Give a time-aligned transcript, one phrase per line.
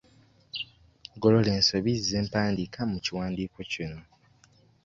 [1.21, 3.99] Golola ensobi z'empandiika mu kiwandiiko kino.